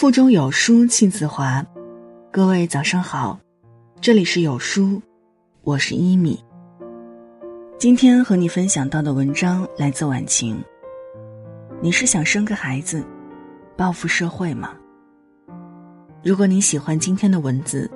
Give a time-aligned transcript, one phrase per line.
[0.00, 1.62] 腹中有书气自华，
[2.32, 3.38] 各位早上好，
[4.00, 4.98] 这里是有书，
[5.60, 6.42] 我是一米。
[7.78, 10.58] 今天和你分享到的文章来自晚晴。
[11.82, 13.04] 你是想生个孩子，
[13.76, 14.74] 报复社会吗？
[16.24, 17.86] 如果你喜欢今天的文字，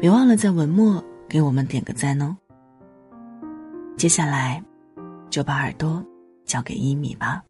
[0.00, 2.36] 别忘了在文末给我们点个赞哦。
[3.96, 4.60] 接下来，
[5.30, 6.04] 就把耳朵
[6.44, 7.40] 交给一米吧。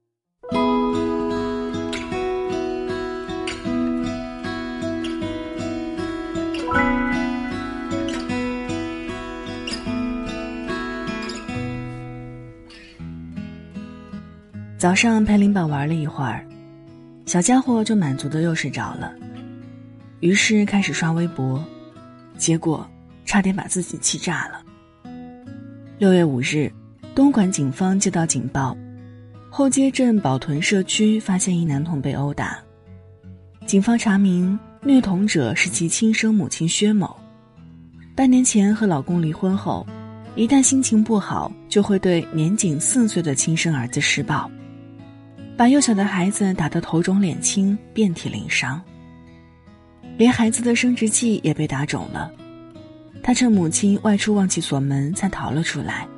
[14.78, 16.46] 早上陪林宝玩了一会儿，
[17.24, 19.10] 小家伙就满足的又睡着了，
[20.20, 21.64] 于是开始刷微博，
[22.36, 22.86] 结果
[23.24, 24.62] 差点把自己气炸了。
[25.96, 26.70] 六月五日，
[27.14, 28.76] 东莞警方接到警报，
[29.48, 32.58] 后街镇宝屯社区发现一男童被殴打，
[33.64, 37.16] 警方查明虐童者是其亲生母亲薛某，
[38.14, 39.86] 半年前和老公离婚后，
[40.34, 44.50] 一旦心情不好，就会对年仅四岁的亲生儿子施暴。
[45.58, 48.80] 把幼小的孩子打得头肿脸青、遍体鳞伤，
[50.16, 52.32] 连孩子的生殖器也被打肿了。
[53.22, 56.08] 他趁母亲外出忘记锁门，才逃了出来，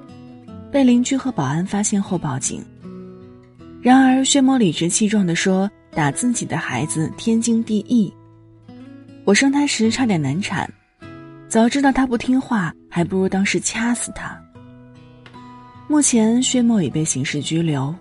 [0.71, 2.65] 被邻居和保安发现后报警。
[3.83, 8.15] 然而薛某理直气壮地说：“打自己的孩子天经地义，
[9.25, 10.73] 我生他时差点难产，
[11.49, 14.41] 早知道他不听话，还不如当时掐死他。”
[15.91, 17.95] 目前薛某已被刑事拘留。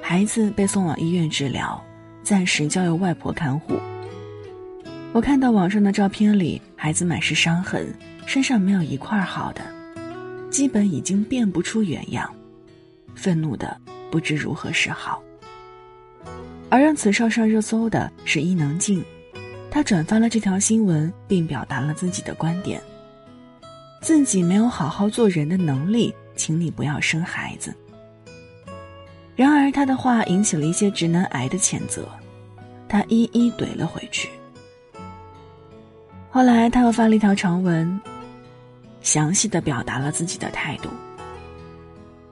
[0.00, 1.84] 孩子被送往医院治疗，
[2.22, 3.74] 暂时交由外婆看护。
[5.12, 7.92] 我看到网上的照片里，孩子满是伤痕，
[8.26, 9.62] 身上没有一块好的，
[10.50, 12.32] 基本已经辨不出原样，
[13.16, 13.76] 愤怒的
[14.08, 15.20] 不知如何是好。
[16.68, 19.04] 而让此事上热搜的是伊能静，
[19.68, 22.80] 她转发了这条新闻，并表达了自己的观点：
[24.00, 27.74] 自己没有好好做人的能力，请你不要生孩子。
[29.34, 32.08] 然而，他的话引起了一些直男癌的谴责，
[32.88, 34.28] 他一一怼了回去。
[36.30, 38.00] 后来，他又发了一条长文，
[39.02, 40.88] 详细的表达了自己的态度。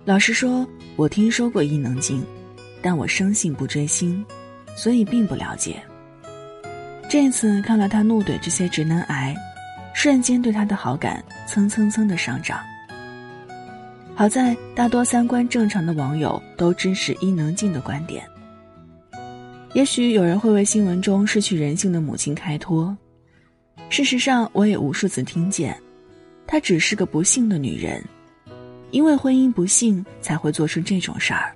[0.04, 0.66] 老实说，
[0.96, 2.24] 我听说过伊能静，
[2.82, 4.24] 但我生性不追星，
[4.76, 5.82] 所以并不了解。
[7.08, 9.34] 这次看了他怒怼这些直男癌，
[9.94, 12.58] 瞬间对他的好感蹭蹭蹭的上涨。
[14.16, 18.24] 好在大多三观正常的网友都支持伊能静的观点。
[19.72, 22.96] 也许有人会为新闻中失去人性的母亲开脱，
[23.88, 25.76] 事实上我也无数次听见，
[26.46, 28.02] 她只是个不幸的女人，
[28.92, 31.52] 因为婚姻不幸才会做出这种事儿。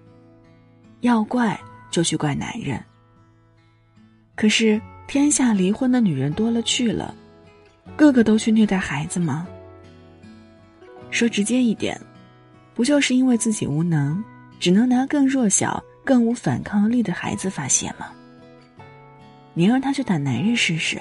[1.02, 1.58] 要怪
[1.92, 2.82] 就去怪男人。
[4.34, 7.14] 可是天下离婚的女人多了去了，
[7.96, 9.46] 个个都去虐待孩子吗？
[11.12, 11.96] 说直接一点。
[12.78, 14.22] 不就是因为自己无能，
[14.60, 18.06] 只能拿更弱小、更无反抗力的孩子发泄吗？
[19.52, 20.96] 你让他去打男人试试，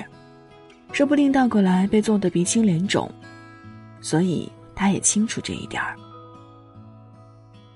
[0.91, 3.07] 说不定倒过来被揍得鼻青脸肿。
[4.01, 5.95] 所以他也清楚这一点儿。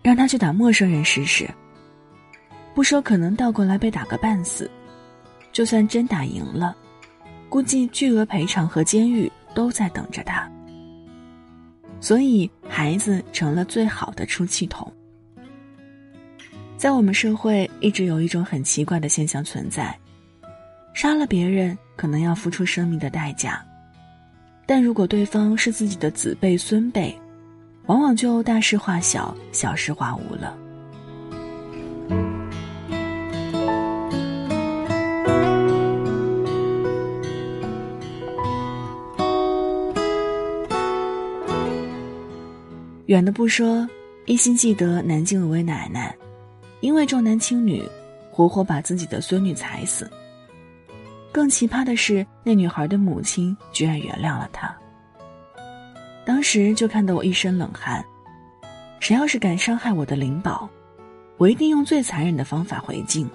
[0.02, 1.48] 让他去打陌生人试试，
[2.74, 4.68] 不说可能倒过来被打个半死，
[5.52, 6.76] 就算真打赢了，
[7.50, 10.50] 估计巨额赔偿和监狱都在等着他。
[12.02, 14.92] 所以，孩子成了最好的出气筒。
[16.76, 19.96] 在我们社会，一直有一种很奇怪的现象存在：
[20.96, 23.64] 杀了别人可能要付出生命的代价，
[24.66, 27.16] 但如果对方是自己的子辈、孙辈，
[27.86, 30.58] 往往就大事化小、小事化无了。
[43.12, 43.86] 远的不说，
[44.26, 46.16] 一心记得南京有位奶奶，
[46.80, 47.84] 因为重男轻女，
[48.32, 50.10] 活活把自己的孙女踩死。
[51.30, 54.74] 更奇葩的是，那女孩的母亲居然原谅了她。
[56.24, 58.02] 当时就看得我一身冷汗。
[59.02, 60.70] 谁要是敢伤害我的灵宝，
[61.36, 63.30] 我一定用最残忍的方法回敬。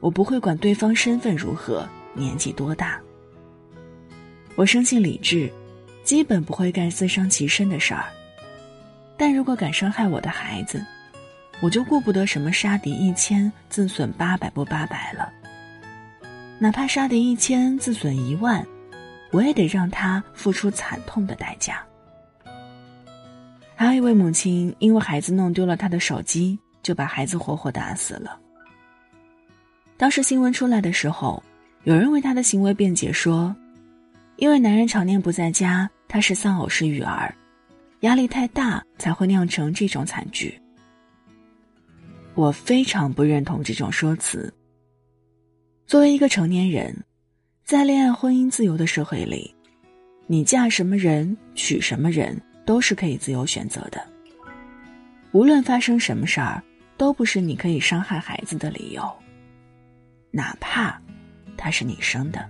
[0.00, 2.98] 我不会管对方身份如何，年纪多大。
[4.54, 5.52] 我生性理智，
[6.02, 8.06] 基本不会干自伤其身的事儿。
[9.20, 10.82] 但如果敢伤害我的孩子，
[11.60, 15.30] 我就顾不得什么杀敌一千自损八百不八百了。
[16.58, 18.66] 哪怕杀敌一千自损一万，
[19.30, 21.84] 我也得让他付出惨痛的代价。
[23.76, 28.40] 还有一位母亲，因为孩子弄丢了他的手机，就把孩子活活打死了。
[29.98, 31.42] 当时新闻出来的时候，
[31.84, 33.54] 有人为他的行为辩解说，
[34.36, 37.34] 因为男人常年不在家，他是丧偶式育儿，
[38.00, 40.58] 压力太大才会酿成这种惨剧。
[42.34, 44.52] 我非常不认同这种说辞。
[45.86, 46.96] 作为一个成年人，
[47.64, 49.54] 在恋爱、婚姻自由的社会里，
[50.26, 54.00] 你嫁什么人、娶什么人都是可以自由选择的。
[55.32, 56.62] 无论发生什么事儿，
[56.96, 59.02] 都不是你可以伤害孩子的理由，
[60.30, 61.00] 哪怕。
[61.56, 62.48] 他是你生的，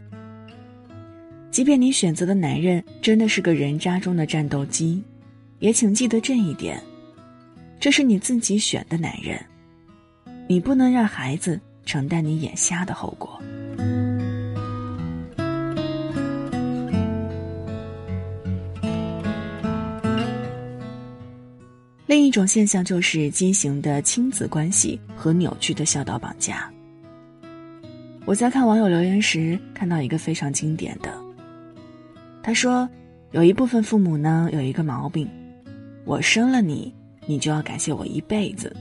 [1.51, 5.03] 即便你选择的男人真的是个人渣中的战斗机，
[5.61, 6.83] 也请记得这一点：
[7.79, 9.39] 这是你自己选的男人，
[10.49, 13.39] 你不能让孩子承担你眼瞎的后果。
[22.07, 26.69] 另一种现象就是畸形的亲子关系和扭曲的孝道绑架。
[28.25, 31.13] 我在看网友留言时，看到一个非常经典的。
[32.43, 32.89] 他说
[33.33, 35.29] ：“有一部分父母呢，有一个毛病，
[36.05, 36.95] 我生了你，
[37.27, 38.75] 你就要感谢我一辈子，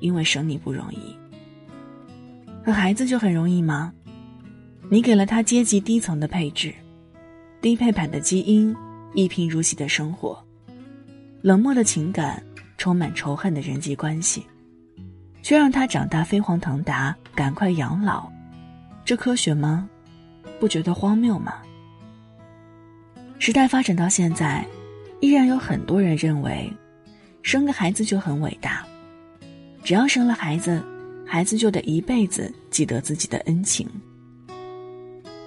[0.00, 1.16] 因为生你不容易。
[2.64, 3.92] 可孩子就很容易吗？
[4.90, 6.74] 你给了他阶级低层的配置，
[7.60, 8.74] 低配版的基因，
[9.14, 10.38] 一贫如洗的生活，
[11.42, 12.42] 冷漠的情感，
[12.76, 14.44] 充满仇恨的人际关系，
[15.42, 18.28] 却让他长大飞黄腾达，赶快养老。”
[19.04, 19.88] 这科学吗？
[20.58, 21.54] 不觉得荒谬吗？
[23.38, 24.66] 时代发展到现在，
[25.20, 26.72] 依然有很多人认为，
[27.42, 28.86] 生个孩子就很伟大，
[29.84, 30.82] 只要生了孩子，
[31.26, 33.86] 孩子就得一辈子记得自己的恩情。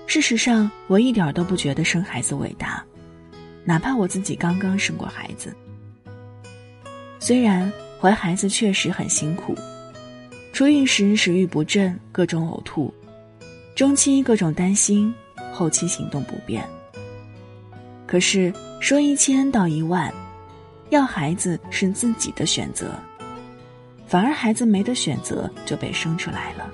[0.06, 2.86] 事实上，我一点都不觉得生孩子伟大，
[3.66, 5.56] 哪怕我自己刚刚生过孩子。
[7.20, 9.56] 虽然怀孩子确实很辛苦，
[10.52, 12.94] 初孕时食欲不振，各种呕吐。
[13.76, 15.12] 中期各种担心，
[15.52, 16.64] 后期行动不便。
[18.06, 18.54] 可是
[18.84, 20.14] 说一千道一万，
[20.90, 22.92] 要孩子是自己的选择，
[24.06, 26.70] 反而孩子没得选择就被生出来了。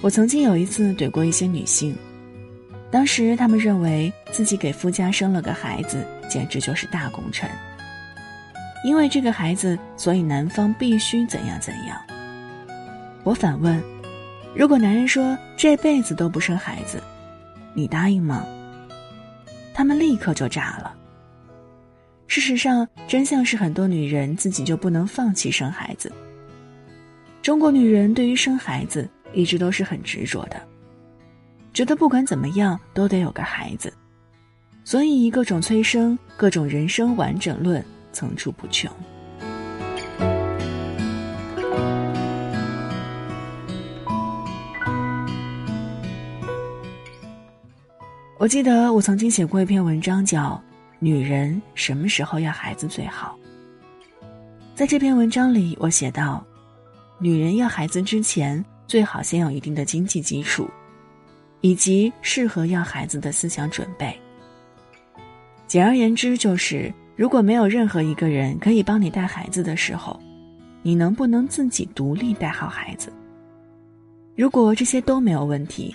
[0.00, 1.94] 我曾经有一次怼过一些女性，
[2.90, 7.46] 当时她们认为自己给夫家生了个孩子，简直就是大功臣。
[8.82, 12.00] 因为这个孩子，所以男方必须怎样怎样。
[13.24, 13.78] 我反问。
[14.54, 16.98] 如果男人说这辈子都不生孩子，
[17.74, 18.42] 你答应吗？
[19.76, 20.96] 他们立刻就炸了。
[22.26, 26.10] 事实上，真相是很多女人自己就不能放弃生孩子。
[27.42, 30.58] 中国女人对于生孩子一直都是很执着的，
[31.74, 33.92] 觉得不管怎么样都得有个孩子，
[34.82, 38.90] 所以各种催生、各种人生完整论层出不穷。
[48.46, 50.50] 我记得我曾经写过一篇文章，叫
[51.00, 53.36] 《女人什么时候要孩子最好》。
[54.72, 56.46] 在这篇文章里，我写道：
[57.18, 60.70] 女人要孩子之前，最好先有一定的经济基础，
[61.60, 64.16] 以及适合要孩子的思想准备。
[65.66, 70.16] 简而言之，就是如果没有任何一个人可以帮你带孩子的时候，
[70.82, 73.12] 你能不能自己独立带好孩子？
[74.36, 75.92] 如果这些都没有问题，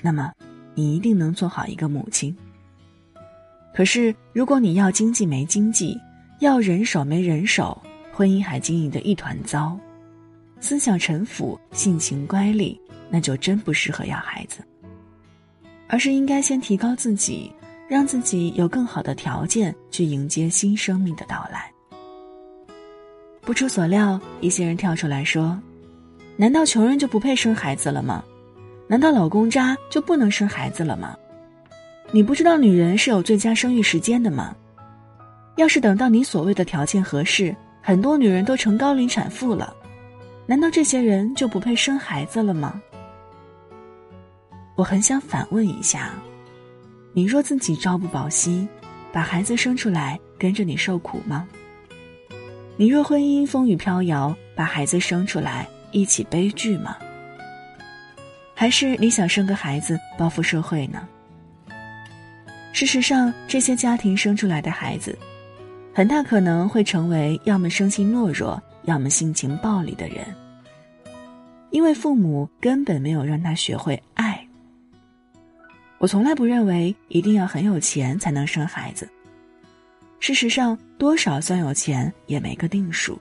[0.00, 0.32] 那么。
[0.76, 2.36] 你一定能做好一个母亲。
[3.74, 5.98] 可是，如果你要经济没经济，
[6.38, 7.76] 要人手没人手，
[8.12, 9.76] 婚姻还经营的一团糟，
[10.60, 12.78] 思想陈腐，性情乖戾，
[13.10, 14.64] 那就真不适合要孩子。
[15.88, 17.50] 而是应该先提高自己，
[17.88, 21.72] 让自己有更好的条件去迎接新生命的到来。
[23.40, 25.58] 不出所料，一些人跳出来说
[26.36, 28.22] ：“难道穷人就不配生孩子了吗？”
[28.88, 31.16] 难道老公渣就不能生孩子了吗？
[32.12, 34.54] 你不知道女人是有最佳生育时间的吗？
[35.56, 39.74] 要是等到你所谓的条件合适，很多女人都成高龄产妇了，
[40.46, 42.80] 难道这些人就不配生孩子了吗？
[44.76, 46.10] 我很想反问一下：
[47.12, 48.68] 你若自己朝不保夕，
[49.10, 51.48] 把孩子生出来跟着你受苦吗？
[52.76, 56.96] 你若婚姻风雨飘摇，把孩子生出来一起悲剧吗？
[58.58, 61.06] 还是你想生个孩子报复社会呢？
[62.72, 65.16] 事实上，这些家庭生出来的孩子，
[65.94, 70.24] 很大可能会成为要么生性懦弱，要么性情暴力的人，
[71.68, 74.42] 因为父母根本没有让他学会爱。
[75.98, 79.06] 我从来不认为一定要很有钱才能生孩子。
[80.18, 83.20] 事实上，多少算有钱也没个定数。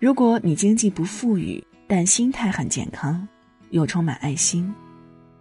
[0.00, 3.26] 如果你经济不富裕，但心态很健康。
[3.70, 4.72] 又充满爱心，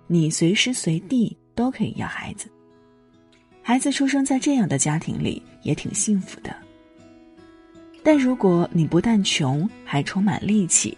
[0.07, 2.49] 你随时随地都可以要孩子。
[3.61, 6.55] 孩子出生在这样的家庭里也挺幸福的。
[8.03, 10.95] 但如果你不但穷，还充满戾气，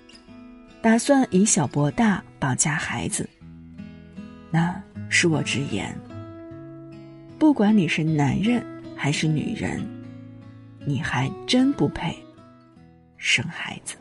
[0.81, 3.29] 打算以小博大绑架孩子，
[4.51, 5.97] 那恕我直言，
[7.39, 8.61] 不管你是男人
[8.93, 9.81] 还是女人，
[10.85, 12.13] 你还真不配
[13.15, 13.95] 生孩子。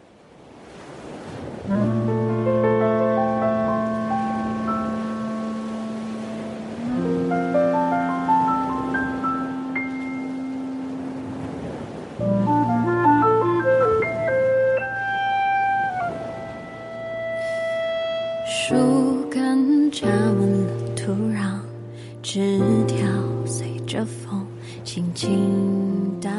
[24.96, 26.32] 轻轻荡。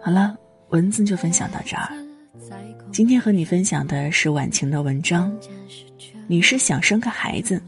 [0.00, 0.36] 好了，
[0.68, 1.92] 文字就分享到这儿。
[2.92, 5.36] 今天和你分享的是晚晴的文章。
[6.28, 7.60] 你是想生个孩子，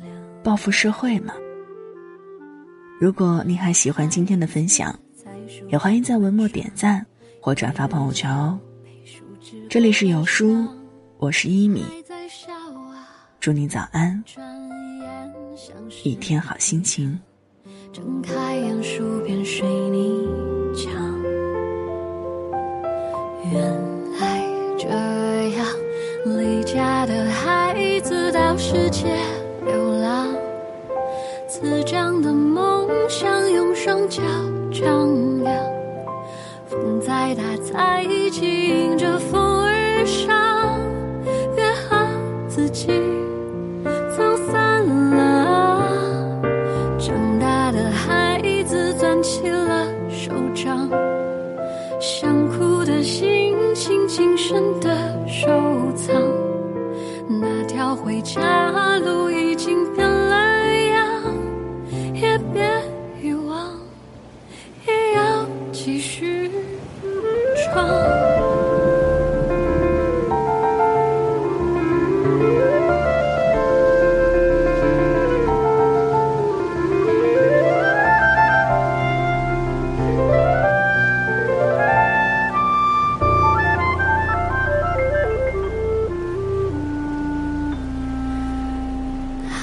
[0.45, 1.35] 报复社会吗？
[3.01, 4.97] 如果你还喜欢今天的分享，
[5.69, 7.05] 也欢迎在文末点赞
[7.41, 8.57] 或转发朋友圈哦。
[9.69, 10.65] 这里是有书，
[11.19, 11.85] 我是一米。
[13.41, 14.23] 祝你早安，
[16.05, 17.19] 一天好心情。
[17.95, 20.27] 睁开眼，数遍水泥
[20.75, 20.93] 墙。
[23.53, 23.63] 原
[24.19, 24.45] 来
[24.77, 24.89] 这
[25.57, 25.65] 样，
[26.25, 29.07] 离家的孩子到世界
[29.65, 30.27] 流浪。
[31.47, 34.21] 滋长的梦想，用双脚
[34.73, 35.55] 丈量。
[36.67, 40.81] 风再大，再急，着风而上。
[41.57, 42.05] 约好
[42.49, 43.14] 自己。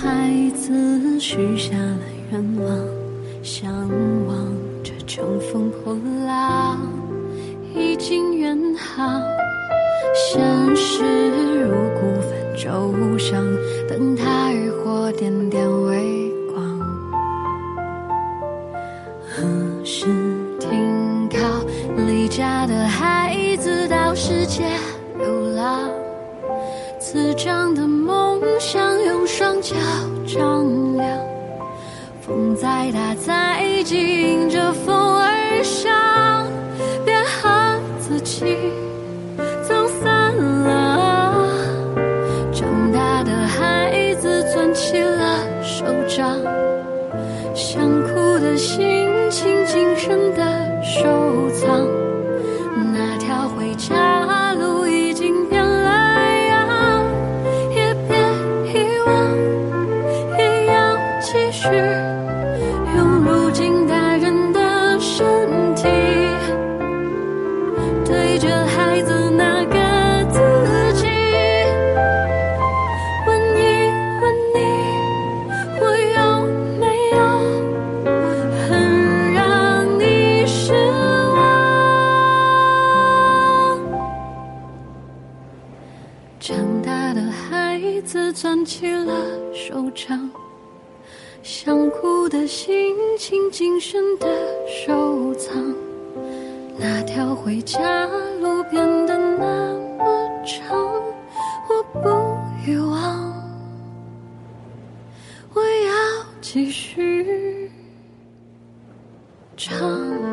[0.04, 2.00] 孩子许下了
[2.32, 2.76] 愿望，
[3.44, 3.72] 向
[4.26, 4.36] 往
[4.84, 6.80] 着乘风破浪，
[7.76, 9.22] 已经远航。
[10.16, 10.42] 现
[10.76, 11.04] 实
[11.62, 13.46] 如孤帆舟上，
[13.88, 16.80] 灯塔渔火点点微光。
[19.30, 20.08] 何时
[20.60, 21.38] 停靠？
[22.08, 24.64] 离家的孩子到世界
[25.20, 25.92] 流浪，
[27.00, 29.76] 滋长的梦想用双脚
[30.28, 31.20] 丈量。
[32.22, 35.92] 风再大再紧，迎着风而上，
[88.64, 89.14] 起了
[89.54, 90.30] 手掌，
[91.44, 94.28] 想哭的心情谨慎的
[94.68, 95.76] 收藏。
[96.78, 98.06] 那条回家
[98.40, 100.78] 路变得那么长，
[101.70, 102.10] 我不
[102.66, 103.34] 遗忘，
[105.54, 107.72] 我要继续
[109.58, 110.31] 唱。